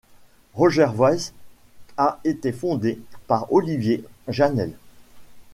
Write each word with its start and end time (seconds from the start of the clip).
Rogervoice 0.55 1.31
a 1.95 2.19
été 2.23 2.51
fondé 2.51 2.99
par 3.27 3.53
Olivier 3.53 4.03
Jeannel. 4.29 4.73